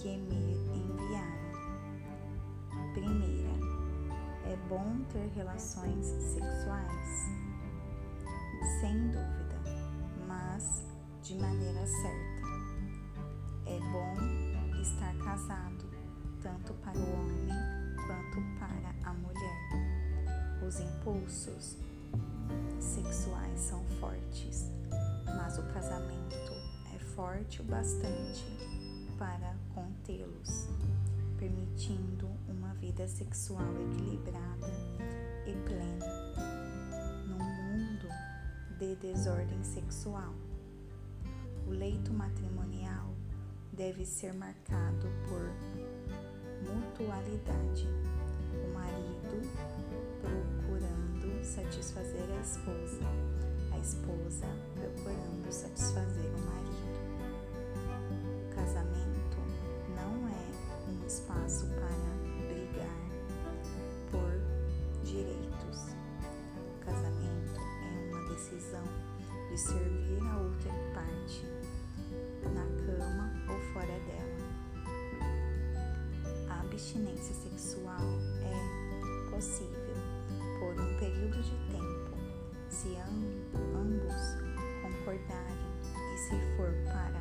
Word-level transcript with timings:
que 0.00 0.16
me 0.16 0.54
enviaram. 0.74 1.50
Primeira, 2.94 3.50
é 4.46 4.56
bom 4.66 5.04
ter 5.12 5.28
relações 5.34 6.06
sexuais? 6.06 7.28
Sem 8.80 9.08
dúvida, 9.08 9.60
mas 10.26 10.86
de 11.22 11.34
maneira 11.34 11.86
certa. 11.86 12.40
É 13.66 13.78
bom 13.92 14.14
estar 14.80 15.14
casado, 15.22 15.84
tanto 16.42 16.72
para 16.74 16.98
o 16.98 17.12
homem 17.12 17.48
quanto 18.06 18.40
para 18.58 18.94
a 19.06 19.12
mulher. 19.12 20.66
Os 20.66 20.80
impulsos 20.80 21.76
sexuais 22.78 23.60
são 23.60 23.84
fortes, 24.00 24.70
mas 25.26 25.58
o 25.58 25.62
casamento 25.74 26.54
é 26.94 26.98
forte 26.98 27.60
o 27.60 27.64
bastante 27.64 28.46
para 29.18 29.54
contê-los, 30.10 30.68
permitindo 31.38 32.28
uma 32.48 32.74
vida 32.74 33.06
sexual 33.06 33.68
equilibrada 33.92 34.66
e 35.46 35.52
plena 35.64 36.06
num 37.26 37.38
mundo 37.38 38.08
de 38.78 38.96
desordem 38.96 39.62
sexual. 39.62 40.34
O 41.66 41.70
leito 41.70 42.12
matrimonial 42.12 43.14
deve 43.72 44.04
ser 44.04 44.34
marcado 44.34 45.06
por 45.28 45.42
mutualidade. 46.68 47.86
O 48.52 48.74
marido 48.74 49.48
procurando 50.20 51.44
satisfazer 51.44 52.28
a 52.36 52.40
esposa, 52.40 53.06
a 53.72 53.78
esposa 53.78 54.46
procurando 54.74 55.52
satisfazer 55.52 56.19
de 69.50 69.58
servir 69.58 70.22
a 70.22 70.36
outra 70.36 70.72
parte 70.94 71.44
na 72.54 72.64
cama 72.86 73.32
ou 73.48 73.58
fora 73.72 73.98
dela. 74.06 74.30
A 76.48 76.60
abstinência 76.60 77.34
sexual 77.34 77.98
é 78.44 79.30
possível 79.30 79.96
por 80.60 80.80
um 80.80 80.98
período 81.00 81.42
de 81.42 81.56
tempo, 81.72 82.16
se 82.68 82.96
ambos 83.74 84.14
concordarem 84.82 85.58
e 86.14 86.18
se 86.18 86.56
for 86.56 86.72
para 86.84 87.20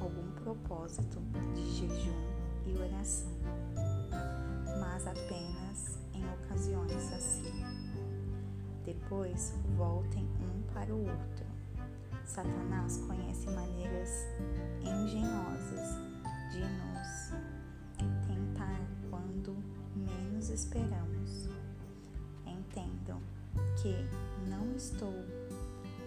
algum 0.00 0.30
propósito 0.42 1.20
de 1.54 1.74
jejum 1.74 2.24
e 2.64 2.74
oração, 2.78 3.36
mas 4.80 5.06
apenas 5.06 5.98
em 6.14 6.24
ocasiões 6.24 7.12
assim. 7.12 7.52
Depois 8.82 9.52
voltem 9.76 10.24
um 10.40 10.62
para 10.72 10.94
o 10.94 11.00
outro 11.00 11.45
Satanás 12.26 12.98
conhece 13.06 13.48
maneiras 13.50 14.26
engenhosas 14.82 15.96
de 16.52 16.60
nos 16.60 17.30
tentar 18.26 18.80
quando 19.08 19.56
menos 19.94 20.50
esperamos. 20.50 21.48
Entendam 22.44 23.20
que 23.80 23.94
não 24.50 24.74
estou 24.74 25.14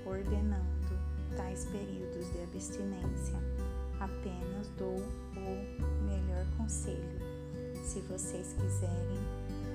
ordenando 0.05 0.99
tais 1.37 1.65
períodos 1.65 2.31
de 2.33 2.43
abstinência, 2.43 3.39
apenas 3.99 4.67
dou 4.77 4.97
o 4.97 6.05
melhor 6.05 6.45
conselho 6.57 7.19
se 7.83 8.01
vocês 8.01 8.53
quiserem 8.59 9.19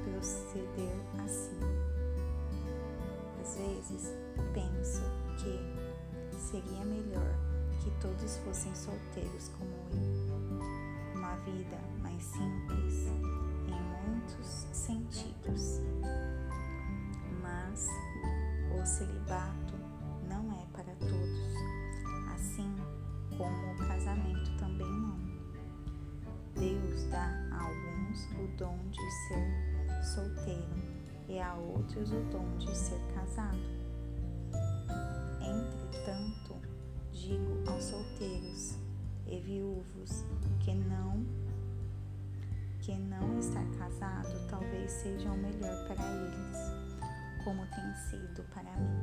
proceder 0.04 0.94
assim. 1.24 1.58
Às 3.40 3.56
vezes 3.56 4.12
penso 4.52 5.02
que 5.38 5.73
seria 6.36 6.84
melhor 6.84 7.34
que 7.80 7.90
todos 8.00 8.36
fossem 8.38 8.74
solteiros 8.74 9.50
como 9.58 9.70
eu. 9.92 11.18
Uma 11.18 11.36
vida 11.36 11.78
mais 12.02 12.22
simples 12.22 13.06
em 13.68 14.08
muitos 14.08 14.46
sentidos. 14.72 15.80
Mas 17.42 17.88
o 18.80 18.86
celibato 18.86 19.74
não 20.28 20.52
é 20.52 20.66
para 20.72 20.94
todos, 20.96 21.54
assim 22.34 22.74
como 23.36 23.72
o 23.72 23.88
casamento 23.88 24.56
também 24.58 24.90
não. 24.90 25.18
Deus 26.54 27.04
dá 27.10 27.30
a 27.52 27.64
alguns 27.64 28.24
o 28.38 28.46
dom 28.56 28.78
de 28.90 29.10
ser 29.28 30.04
solteiro 30.14 30.94
e 31.28 31.38
a 31.40 31.54
outros 31.54 32.12
o 32.12 32.20
dom 32.30 32.56
de 32.58 32.74
ser 32.76 33.00
casado. 33.14 33.58
Entretanto, 35.46 36.56
digo 37.12 37.62
aos 37.70 37.84
solteiros 37.84 38.78
e 39.26 39.38
viúvos 39.40 40.24
que 40.60 40.74
não 40.74 41.24
que 42.80 42.94
não 42.94 43.38
estar 43.38 43.64
casado 43.78 44.46
talvez 44.50 44.90
seja 44.90 45.30
o 45.30 45.36
melhor 45.38 45.88
para 45.88 46.04
eles, 46.04 46.58
como 47.42 47.66
tem 47.66 47.94
sido 48.10 48.42
para 48.52 48.76
mim. 48.76 49.00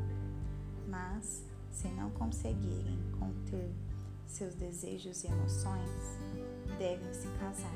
Mas 0.87 1.43
se 1.71 1.87
não 1.87 2.11
conseguirem 2.11 2.99
conter 3.17 3.73
seus 4.27 4.53
desejos 4.53 5.23
e 5.23 5.27
emoções, 5.27 6.19
devem 6.77 7.11
se 7.11 7.27
casar. 7.39 7.73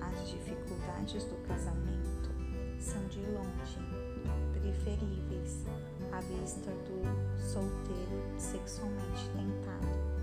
As 0.00 0.30
dificuldades 0.30 1.24
do 1.24 1.36
casamento 1.48 2.30
são 2.78 3.04
de 3.08 3.20
longe 3.20 4.15
preferíveis 4.60 5.64
à 6.12 6.20
vista 6.20 6.70
do 6.70 7.02
solteiro 7.40 8.22
sexualmente 8.38 9.28
tentado. 9.30 10.16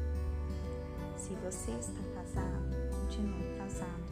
Se 1.18 1.34
você 1.36 1.72
está 1.72 2.02
casado, 2.16 2.76
continue 2.92 3.58
casado. 3.58 4.04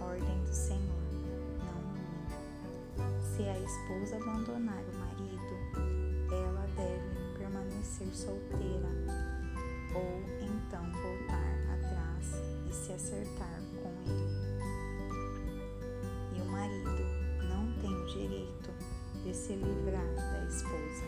Ordem 0.00 0.40
do 0.44 0.52
Senhor, 0.52 1.02
não 1.58 1.82
minha. 1.92 3.20
Se 3.20 3.42
a 3.42 3.58
esposa 3.58 4.16
abandonar 4.16 4.82
o 4.82 4.96
marido, 4.98 6.30
ela 6.32 6.66
deve 6.76 7.38
permanecer 7.38 8.08
solteira 8.14 8.88
ou 9.94 10.22
então 10.40 10.82
voltar 10.92 11.56
atrás 11.74 12.42
e 12.68 12.72
se 12.72 12.92
acertar 12.92 13.60
se 19.50 19.56
livrar 19.56 20.06
da 20.14 20.44
esposa. 20.46 21.04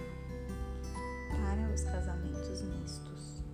Para 1.30 1.72
os 1.72 1.84
casamentos 1.84 2.60
mistos, 2.62 3.44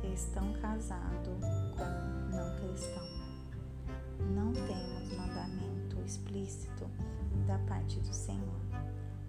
cristão 0.00 0.52
casado 0.62 1.30
com 1.76 2.30
não 2.30 2.56
cristão. 2.60 3.02
Não 4.36 4.52
temos 4.52 5.18
mandamento 5.18 6.00
explícito 6.06 6.88
da 7.44 7.58
parte 7.66 7.98
do 7.98 8.14
Senhor, 8.14 8.60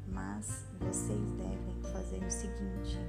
mas 0.08 0.68
vocês 0.80 1.32
devem 1.32 1.82
fazer 1.92 2.24
o 2.24 2.30
seguinte: 2.30 3.00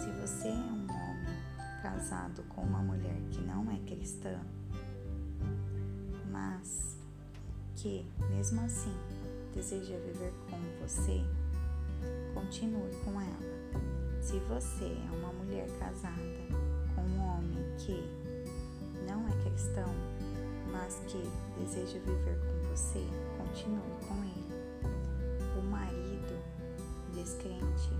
se 0.00 0.10
você 0.18 0.48
é 0.48 0.52
um 0.52 0.84
homem 0.84 1.82
casado 1.82 2.42
com 2.44 2.62
uma 2.62 2.80
mulher 2.80 3.20
que 3.30 3.42
não 3.42 3.70
é 3.70 3.76
cristã, 3.80 4.40
mas 6.30 6.96
que, 7.76 8.10
mesmo 8.30 8.62
assim, 8.62 8.96
deseja 9.54 9.96
viver 9.98 10.32
com 10.50 10.58
você, 10.80 11.22
continue 12.34 12.90
com 13.04 13.20
ela. 13.20 14.20
Se 14.20 14.38
você 14.40 14.84
é 14.84 15.16
uma 15.16 15.32
mulher 15.32 15.68
casada 15.78 16.16
com 16.94 17.02
um 17.02 17.20
homem 17.20 17.58
que 17.78 18.02
não 19.06 19.26
é 19.28 19.32
cristão, 19.42 19.88
mas 20.70 21.02
que 21.06 21.22
deseja 21.58 21.98
viver 22.00 22.38
com 22.40 22.68
você, 22.70 23.04
continue 23.36 23.98
com 24.08 24.24
ele. 24.24 24.52
O 25.58 25.62
marido 25.70 26.42
descrente 27.12 27.90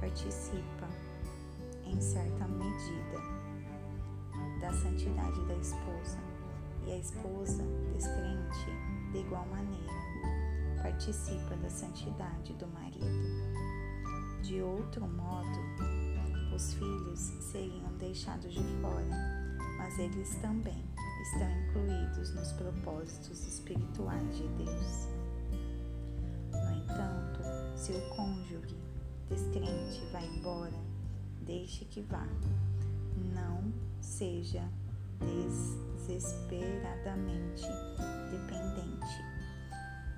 participa 0.00 0.88
em 1.84 2.00
certa 2.00 2.46
medida 2.48 3.36
da 4.60 4.72
santidade 4.72 5.44
da 5.46 5.54
esposa 5.54 6.18
e 6.86 6.92
a 6.92 6.98
esposa 6.98 7.62
descrente 7.94 9.12
de 9.12 9.18
igual 9.18 9.46
maneira 9.46 9.95
participa 10.86 11.56
da 11.56 11.68
santidade 11.68 12.54
do 12.54 12.68
marido. 12.68 13.04
De 14.40 14.62
outro 14.62 15.04
modo, 15.08 15.58
os 16.54 16.74
filhos 16.74 17.18
seriam 17.18 17.92
deixados 17.98 18.54
de 18.54 18.62
fora, 18.80 19.04
mas 19.78 19.98
eles 19.98 20.36
também 20.36 20.84
estão 21.22 21.50
incluídos 21.50 22.32
nos 22.36 22.52
propósitos 22.52 23.44
espirituais 23.48 24.36
de 24.36 24.46
Deus. 24.48 25.08
No 26.52 26.76
entanto, 26.76 27.40
se 27.74 27.90
o 27.90 28.00
cônjuge 28.14 28.76
descrente 29.28 30.00
vai 30.12 30.24
embora, 30.24 30.78
deixe 31.44 31.84
que 31.86 32.00
vá. 32.02 32.28
Não 33.34 33.72
seja 34.00 34.62
desesperadamente 35.18 37.66
dependente. 38.30 39.25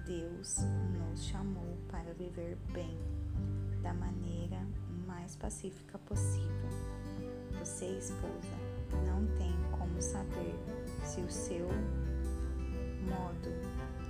Deus 0.08 0.60
nos 0.99 1.22
chamou 1.22 1.76
para 1.90 2.14
viver 2.14 2.56
bem, 2.72 2.99
da 3.82 3.93
maneira 3.93 4.58
mais 5.06 5.37
pacífica 5.37 5.99
possível. 5.99 6.70
Você, 7.58 7.84
esposa, 7.84 8.56
não 9.06 9.26
tem 9.37 9.52
como 9.70 10.00
saber 10.00 10.55
se 11.05 11.20
o 11.20 11.31
seu 11.31 11.66
modo 13.06 13.50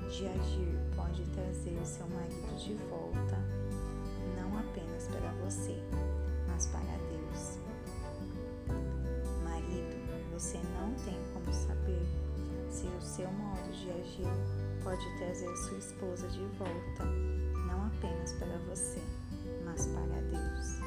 de 0.09 0.29
agir 0.29 0.79
pode 0.95 1.25
trazer 1.33 1.85
seu 1.85 2.07
marido 2.11 2.57
de 2.57 2.75
volta, 2.89 3.37
não 4.37 4.57
apenas 4.57 5.09
para 5.09 5.33
você, 5.45 5.83
mas 6.47 6.69
para 6.69 6.97
Deus. 7.11 7.59
Marido, 9.43 9.97
você 10.33 10.59
não 10.79 10.95
tem 11.05 11.19
como 11.35 11.53
saber 11.53 12.07
se 12.71 12.87
o 12.87 13.01
seu 13.01 13.29
modo 13.33 13.73
de 13.73 13.91
agir 13.91 14.68
pode 14.83 15.05
trazer 15.19 15.55
sua 15.57 15.79
esposa 15.79 16.29
de 16.29 16.45
volta, 16.59 17.05
não 17.67 17.87
apenas 17.87 18.33
para 18.33 18.59
você, 18.69 19.03
mas 19.65 19.87
para 19.87 20.21
Deus. 20.23 20.79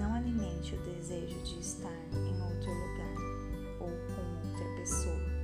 Não 0.00 0.14
alimente 0.14 0.74
o 0.74 0.78
desejo 0.82 1.38
de 1.42 1.60
estar 1.60 1.98
em 2.14 2.42
outro 2.42 2.72
lugar 2.72 3.16
ou 3.80 3.88
com 3.88 4.48
outra 4.48 4.76
pessoa. 4.76 5.38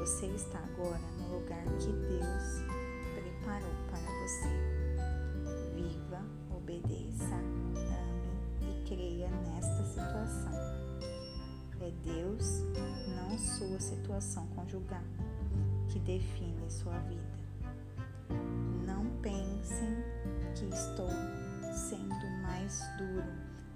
Você 0.00 0.26
está 0.26 0.58
agora 0.58 1.00
no 1.18 1.38
lugar 1.38 1.64
que 1.78 1.92
Deus 1.92 2.62
preparou 3.14 3.74
para 3.90 4.00
você. 4.22 4.48
Viva, 5.74 6.22
obedeça, 6.54 7.34
ame 7.34 8.30
e 8.62 8.88
creia 8.88 9.28
nesta 9.28 9.84
situação. 9.84 10.76
É 11.80 11.90
Deus, 12.02 12.62
não 13.14 13.38
sua 13.38 13.78
situação 13.78 14.46
conjugal, 14.48 15.04
que 15.96 16.00
define 16.00 16.70
sua 16.70 16.98
vida. 16.98 17.22
Não 18.86 19.06
pensem 19.22 19.96
que 20.54 20.66
estou 20.66 21.08
sendo 21.72 22.26
mais 22.42 22.82
duro 22.98 23.24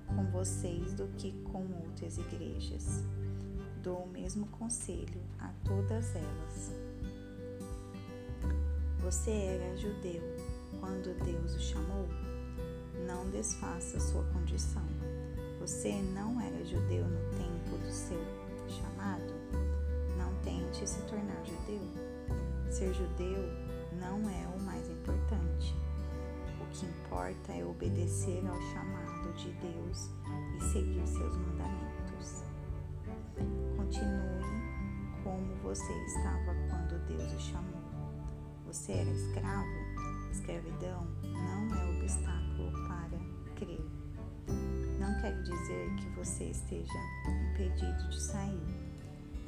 com 0.07 0.27
vocês 0.31 0.93
do 0.93 1.09
que 1.17 1.33
com 1.45 1.65
outras 1.87 2.19
igrejas 2.19 3.05
dou 3.83 4.03
o 4.03 4.09
mesmo 4.09 4.47
conselho 4.49 5.23
a 5.39 5.51
todas 5.65 6.15
elas. 6.15 6.75
Você 8.99 9.31
era 9.31 9.77
judeu 9.79 10.21
quando 10.79 11.19
Deus 11.25 11.55
o 11.55 11.61
chamou? 11.61 12.07
Não 13.07 13.31
desfaça 13.31 13.99
sua 13.99 14.25
condição. 14.25 14.85
Você 15.59 15.93
não 16.15 16.39
era 16.39 16.63
judeu 16.67 17.07
no 17.07 17.31
tempo 17.31 17.79
do 17.83 17.91
seu 17.91 18.23
chamado? 18.69 19.33
Não 20.19 20.35
tente 20.43 20.87
se 20.87 21.01
tornar 21.05 21.43
judeu. 21.47 22.10
Ser 22.71 22.95
judeu 22.95 23.51
não 23.99 24.31
é 24.31 24.47
o 24.57 24.63
mais 24.63 24.89
importante. 24.89 25.75
O 26.61 26.67
que 26.71 26.87
importa 26.87 27.53
é 27.53 27.65
obedecer 27.65 28.47
ao 28.47 28.63
chamado 28.63 29.33
de 29.35 29.51
Deus 29.55 30.09
e 30.57 30.61
seguir 30.73 31.05
seus 31.05 31.37
mandamentos. 31.37 32.45
Continue 33.77 34.41
como 35.25 35.57
você 35.65 35.93
estava 36.05 36.55
quando 36.69 37.05
Deus 37.09 37.33
o 37.33 37.41
chamou. 37.41 37.83
Você 38.69 38.93
era 38.93 39.11
escravo? 39.11 40.31
Escravidão 40.31 41.09
não 41.25 41.75
é 41.77 41.99
obstáculo 41.99 42.71
para 42.87 43.19
crer. 43.57 43.85
Não 45.01 45.21
quer 45.21 45.43
dizer 45.43 45.97
que 45.97 46.09
você 46.11 46.45
esteja 46.45 46.99
impedido 47.51 48.09
de 48.11 48.23
sair. 48.23 48.90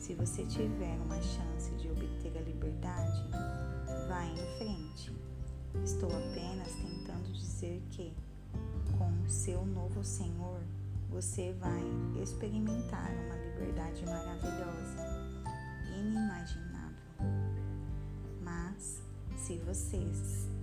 Se 0.02 0.14
você 0.14 0.44
tiver 0.46 0.98
uma 1.04 1.22
chance 1.22 1.70
de 1.76 1.88
obter 1.88 2.36
a 2.36 2.40
liberdade, 2.40 3.24
vá 4.08 4.24
em 4.24 4.58
frente. 4.58 5.16
Estou 5.84 6.08
apenas 6.08 6.72
tentando 6.72 7.32
dizer 7.32 7.80
que, 7.92 8.12
com 8.98 9.08
o 9.22 9.30
seu 9.30 9.64
novo 9.64 10.02
Senhor, 10.02 10.60
você 11.08 11.52
vai 11.52 11.84
experimentar 12.20 13.12
uma 13.12 13.36
liberdade 13.36 14.04
maravilhosa, 14.04 15.06
inimaginável. 15.96 16.96
Mas, 18.42 19.04
se 19.36 19.56
você 19.58 20.04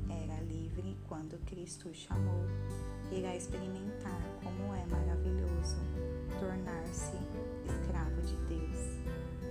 era 0.09 0.41
livre 0.41 0.97
quando 1.07 1.39
Cristo 1.45 1.87
o 1.87 1.93
chamou, 1.93 2.43
irá 3.09 3.33
experimentar 3.37 4.21
como 4.43 4.75
é 4.75 4.85
maravilhoso 4.87 5.77
tornar-se 6.41 7.17
escravo 7.69 8.21
de 8.21 8.35
Deus, 8.47 8.79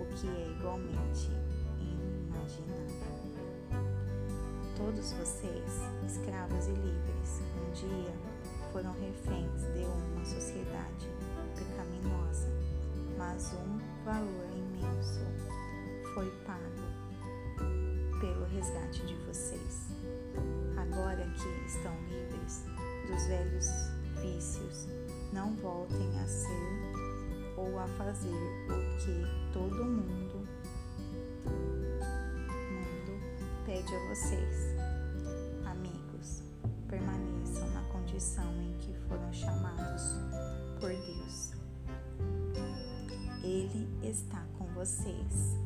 o 0.00 0.06
que 0.14 0.28
é 0.28 0.50
igualmente 0.50 1.30
inimaginável. 1.78 3.18
Todos 4.76 5.12
vocês, 5.12 5.82
escravos 6.06 6.66
e 6.66 6.72
livres, 6.72 7.42
um 7.56 7.70
dia 7.72 8.14
foram 8.72 8.92
reféns 8.92 9.62
de 9.74 9.84
uma 9.84 10.24
sociedade 10.24 11.08
pecaminosa, 11.54 12.48
mas 13.16 13.52
um 13.54 13.78
valor 14.04 14.48
imenso 14.56 15.20
foi 16.14 16.30
pago 16.46 16.60
pelo 18.20 18.44
resgate 18.46 19.04
de 19.06 19.14
vocês. 19.26 19.88
Agora 20.76 21.24
que 21.24 21.66
estão 21.66 21.94
livres 22.08 22.64
dos 23.08 23.26
velhos 23.26 23.66
vícios, 24.20 24.88
não 25.32 25.54
voltem 25.56 26.18
a 26.20 26.26
ser 26.26 26.87
ou 27.58 27.78
a 27.78 27.86
fazer 27.88 28.32
o 28.68 28.98
que 28.98 29.52
todo 29.52 29.84
mundo, 29.84 30.46
mundo 32.70 33.66
pede 33.66 33.94
a 33.94 34.08
vocês. 34.08 34.76
Amigos, 35.66 36.42
permaneçam 36.88 37.68
na 37.70 37.82
condição 37.92 38.52
em 38.62 38.78
que 38.78 38.94
foram 39.08 39.32
chamados 39.32 40.02
por 40.78 40.90
Deus. 40.90 41.52
Ele 43.42 43.88
está 44.02 44.46
com 44.56 44.66
vocês. 44.74 45.58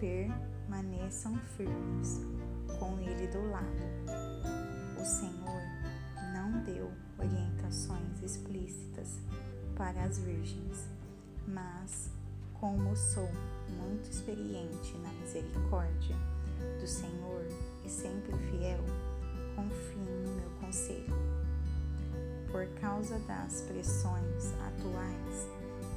Permaneçam 0.00 1.36
firmes 1.56 2.20
com 2.78 2.98
Ele 2.98 3.28
do 3.28 3.50
lado. 3.50 3.84
O 5.00 5.04
Senhor 5.04 5.62
não 6.32 6.64
deu 6.64 6.90
orientações 7.18 8.22
explícitas 8.22 9.20
para 9.76 10.02
as 10.04 10.18
virgens, 10.18 10.88
mas, 11.46 12.10
como 12.60 12.96
sou 12.96 13.28
muito 13.68 14.10
experiente 14.10 14.96
na 14.98 15.12
misericórdia 15.12 16.16
do 16.80 16.86
Senhor 16.86 17.46
e 17.84 17.88
sempre 17.88 18.32
fiel, 18.50 18.84
confie 19.54 19.98
no 19.98 20.34
meu 20.36 20.50
conselho. 20.60 21.14
Por 22.50 22.66
causa 22.80 23.18
das 23.20 23.62
pressões 23.62 24.52
atuais 24.66 25.48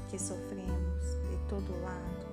que 0.10 0.20
sofremos 0.20 1.04
de 1.30 1.38
todo 1.50 1.82
lado, 1.82 2.28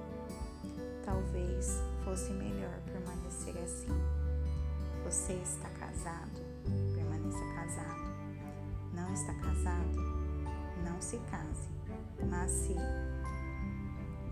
talvez 1.04 1.82
fosse 2.04 2.32
melhor 2.32 2.80
permanecer 2.92 3.56
assim. 3.62 3.88
Você 5.04 5.34
está 5.34 5.68
casado? 5.70 6.40
Permaneça 6.94 7.44
casado. 7.54 8.14
Não 8.94 9.12
está 9.12 9.34
casado? 9.34 9.96
Não 10.84 11.00
se 11.00 11.18
case. 11.30 11.68
Mas 12.28 12.50
se 12.50 12.74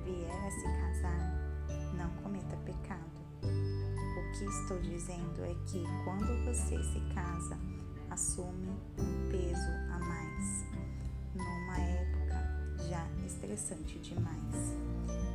vier 0.05 0.47
a 0.47 0.51
se 0.51 0.63
casar, 0.81 1.33
não 1.97 2.11
cometa 2.23 2.57
pecado. 2.65 3.03
O 3.43 4.39
que 4.39 4.45
estou 4.45 4.79
dizendo 4.81 5.45
é 5.45 5.55
que 5.67 5.85
quando 6.05 6.45
você 6.45 6.83
se 6.83 7.01
casa, 7.15 7.59
assume 8.11 8.69
um 8.99 9.31
peso 9.31 9.71
a 9.91 9.99
mais, 9.99 10.65
numa 11.35 11.79
época 11.79 12.83
já 12.89 13.07
estressante 13.27 13.99
demais. 13.99 14.75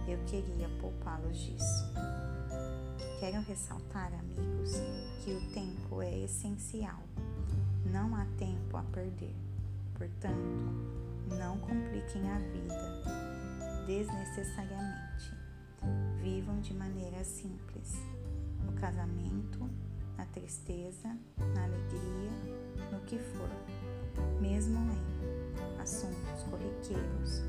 Eu 0.08 0.18
queria 0.26 0.70
poupá-los 0.80 1.38
disso. 1.38 1.86
Quero 3.20 3.42
ressaltar, 3.42 4.12
amigos, 4.14 4.74
que 5.24 5.32
o 5.34 5.42
tempo 5.54 6.02
é 6.02 6.20
essencial. 6.20 7.02
Não 7.92 8.16
há 8.16 8.26
tempo 8.38 8.78
a 8.78 8.84
perder. 8.84 9.36
Portanto, 9.96 11.07
não 11.36 11.58
compliquem 11.58 12.30
a 12.30 12.40
vida 12.40 13.18
desnecessariamente. 13.86 15.34
Vivam 16.22 16.60
de 16.60 16.74
maneira 16.74 17.24
simples. 17.24 17.96
No 18.66 18.74
casamento, 18.74 19.70
na 20.18 20.26
tristeza, 20.26 21.16
na 21.54 21.64
alegria, 21.64 22.32
no 22.92 23.00
que 23.02 23.18
for, 23.18 23.50
mesmo 24.42 24.78
em 24.92 25.82
assuntos 25.82 26.44
corriqueiros, 26.50 27.44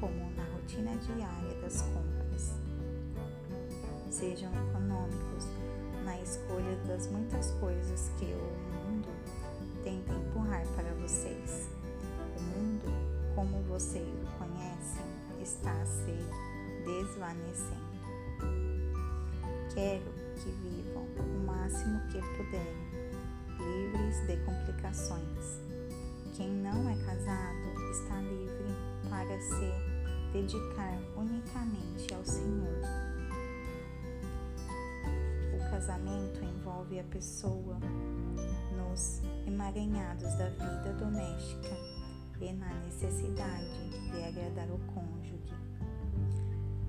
como 0.00 0.30
na 0.30 0.44
rotina 0.54 0.96
diária 0.96 1.60
das 1.60 1.82
compras. 1.82 2.54
Sejam 4.08 4.50
econômicos 4.68 5.46
na 6.04 6.20
escolha 6.20 6.76
das 6.86 7.06
muitas 7.08 7.50
coisas 7.52 8.10
que 8.18 8.26
o 8.26 8.90
mundo 8.90 9.08
tenta 9.82 10.12
empurrar 10.12 10.66
para 10.74 10.92
vocês. 10.94 11.71
Como 13.42 13.60
vocês 13.64 14.06
o 14.06 14.38
conhecem, 14.38 15.04
está 15.42 15.72
a 15.72 15.84
se 15.84 16.16
desvanecendo. 16.84 17.82
Quero 19.74 20.12
que 20.36 20.48
vivam 20.62 21.02
o 21.02 21.44
máximo 21.44 22.00
que 22.06 22.20
puderem, 22.36 22.88
livres 23.58 24.24
de 24.28 24.36
complicações. 24.44 25.60
Quem 26.36 26.52
não 26.52 26.88
é 26.88 26.94
casado 27.04 27.90
está 27.90 28.20
livre 28.20 28.76
para 29.10 29.40
se 29.40 30.32
dedicar 30.32 30.96
unicamente 31.16 32.14
ao 32.14 32.24
Senhor. 32.24 32.80
O 35.52 35.70
casamento 35.70 36.44
envolve 36.44 37.00
a 37.00 37.04
pessoa 37.04 37.76
nos 38.76 39.20
emaranhados 39.48 40.32
da 40.36 40.48
vida 40.48 40.92
doméstica 40.92 41.91
e 42.42 42.52
na 42.52 42.74
necessidade 42.80 43.90
de 44.10 44.24
agradar 44.24 44.68
o 44.68 44.78
cônjuge. 44.92 45.54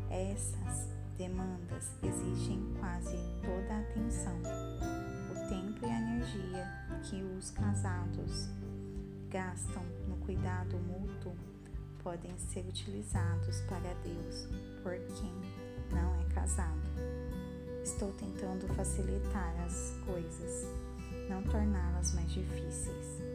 Essas 0.10 0.89
demandas 1.15 1.91
exigem 2.01 2.60
quase 2.79 3.15
toda 3.41 3.74
a 3.74 3.79
atenção, 3.81 4.39
o 5.31 5.50
tempo 5.50 5.86
e 5.86 5.89
a 5.89 6.00
energia 6.00 6.67
que 7.03 7.22
os 7.22 7.51
casados 7.51 8.50
gastam 9.29 9.83
no 10.07 10.17
cuidado 10.25 10.75
mútuo 10.77 11.36
podem 12.01 12.36
ser 12.38 12.65
utilizados 12.67 13.62
para 13.62 13.93
Deus 14.03 14.48
por 14.81 14.98
quem 15.15 15.33
não 15.91 16.19
é 16.19 16.33
casado. 16.33 16.81
Estou 17.83 18.12
tentando 18.13 18.67
facilitar 18.75 19.53
as 19.65 20.00
coisas, 20.05 20.67
não 21.29 21.43
torná-las 21.43 22.13
mais 22.13 22.31
difíceis. 22.31 23.33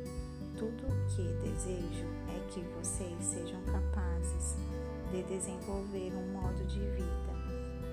Tudo 0.59 0.89
o 0.89 1.07
que 1.07 1.23
desejo 1.41 2.05
é 2.27 2.49
que 2.51 2.61
vocês 2.81 3.25
sejam 3.25 3.63
capazes 3.63 4.57
de 5.13 5.23
desenvolver 5.23 6.13
um 6.13 6.33
modo 6.33 6.65
de 6.67 6.81
vida 6.81 7.33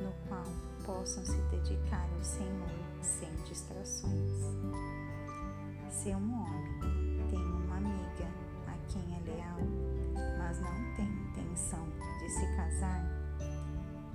no 0.02 0.12
qual 0.28 0.44
possam 0.84 1.24
se 1.24 1.38
dedicar 1.52 2.10
ao 2.12 2.24
Senhor 2.24 2.68
sem 3.02 3.30
distrações. 3.48 4.42
Se 5.92 6.10
um 6.10 6.42
homem 6.42 7.28
tem 7.30 7.40
uma 7.40 7.78
amiga 7.78 8.28
a 8.66 8.76
quem 8.92 9.16
é 9.16 9.20
leal, 9.30 9.60
mas 10.40 10.60
não 10.60 10.96
tem 10.96 11.06
intenção 11.06 11.88
de 12.18 12.30
se 12.32 12.48
casar, 12.56 13.06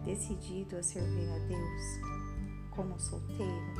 decidido 0.04 0.76
a 0.76 0.82
servir 0.82 1.30
a 1.30 1.38
Deus 1.46 2.70
como 2.70 2.98
solteiro, 2.98 3.74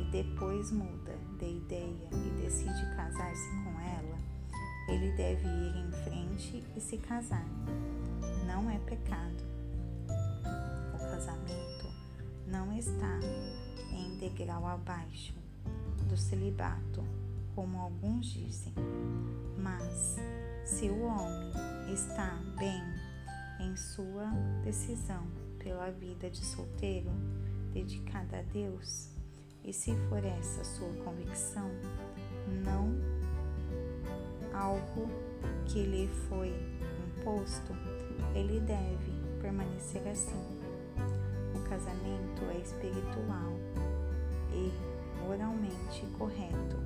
e 0.00 0.10
depois 0.10 0.72
muda 0.72 1.07
de 1.38 1.46
ideia 1.46 2.08
e 2.12 2.42
decide 2.42 2.84
casar-se 2.96 3.48
com 3.62 3.80
ela, 3.80 4.18
ele 4.88 5.12
deve 5.12 5.46
ir 5.46 5.76
em 5.76 5.92
frente 6.04 6.64
e 6.76 6.80
se 6.80 6.98
casar. 6.98 7.46
Não 8.46 8.68
é 8.68 8.78
pecado. 8.78 9.44
O 10.94 10.98
casamento 10.98 11.86
não 12.46 12.76
está 12.76 13.20
em 13.92 14.18
degrau 14.18 14.66
abaixo 14.66 15.34
do 16.08 16.16
celibato, 16.16 17.04
como 17.54 17.78
alguns 17.78 18.26
dizem, 18.26 18.72
mas 19.58 20.16
se 20.64 20.88
o 20.88 21.02
homem 21.04 21.52
está 21.92 22.36
bem 22.58 22.82
em 23.60 23.76
sua 23.76 24.26
decisão 24.64 25.26
pela 25.58 25.90
vida 25.90 26.30
de 26.30 26.44
solteiro 26.44 27.10
dedicada 27.72 28.38
a 28.38 28.42
Deus, 28.42 29.17
e 29.68 29.72
se 29.72 29.94
for 30.08 30.24
essa 30.24 30.64
sua 30.64 30.88
convicção, 31.04 31.70
não 32.64 32.98
algo 34.54 35.10
que 35.66 35.82
lhe 35.82 36.08
foi 36.26 36.48
imposto, 37.06 37.74
ele 38.34 38.60
deve 38.60 39.12
permanecer 39.42 40.08
assim. 40.08 40.58
O 41.54 41.68
casamento 41.68 42.44
é 42.50 42.56
espiritual 42.62 43.52
e 44.54 44.72
moralmente 45.22 46.06
correto 46.18 46.78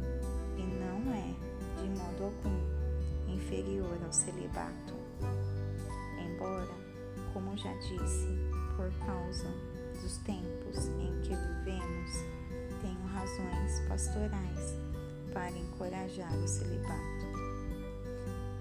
e 0.57 0.63
não 0.63 1.15
é, 1.15 1.35
de 1.81 1.89
modo 1.89 2.25
algum, 2.25 3.33
inferior 3.33 3.97
ao 4.05 4.13
celibato. 4.13 4.95
Embora, 6.19 6.75
como 7.33 7.57
já 7.57 7.73
disse, 7.75 8.27
por 8.75 8.93
causa 9.07 9.47
dos 10.03 10.17
tempos 10.19 10.89
em 10.99 11.21
que 11.23 11.33
vivemos, 11.35 11.82
pastorais 13.93 14.75
para 15.35 15.51
encorajar 15.51 16.35
o 16.35 16.49
celibato. 16.49 17.27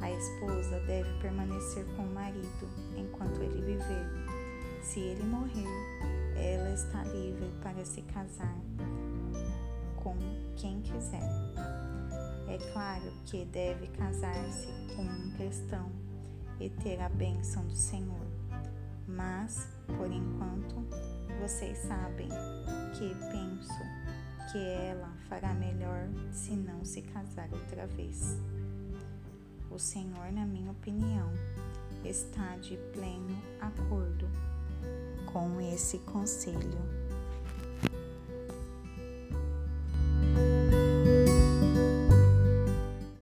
A 0.01 0.11
esposa 0.11 0.77
deve 0.81 1.09
permanecer 1.21 1.85
com 1.95 2.03
o 2.03 2.13
marido 2.13 2.67
enquanto 2.97 3.41
ele 3.41 3.61
viver. 3.61 4.09
Se 4.83 4.99
ele 4.99 5.23
morrer, 5.23 5.69
ela 6.35 6.73
está 6.73 7.03
livre 7.05 7.49
para 7.61 7.85
se 7.85 8.01
casar 8.01 8.57
com 10.03 10.17
quem 10.57 10.81
quiser. 10.81 11.29
É 12.49 12.57
claro 12.73 13.13
que 13.25 13.45
deve 13.45 13.87
casar-se 13.87 14.67
com 14.95 15.03
um 15.03 15.31
cristão 15.37 15.89
e 16.59 16.69
ter 16.69 16.99
a 16.99 17.07
bênção 17.07 17.65
do 17.65 17.75
Senhor, 17.75 18.27
mas, 19.07 19.69
por 19.97 20.11
enquanto, 20.11 20.75
vocês 21.39 21.77
sabem 21.77 22.27
que 22.97 23.15
penso 23.31 24.10
que 24.51 24.57
ela 24.57 25.09
fará 25.29 25.53
melhor 25.53 26.09
se 26.31 26.51
não 26.51 26.83
se 26.83 27.01
casar 27.01 27.49
outra 27.53 27.87
vez. 27.87 28.37
O 29.69 29.79
Senhor, 29.79 30.31
na 30.33 30.45
minha 30.45 30.71
opinião, 30.71 31.31
está 32.03 32.57
de 32.57 32.75
pleno 32.93 33.41
acordo 33.61 34.27
com 35.31 35.61
esse 35.61 35.99
conselho 35.99 37.00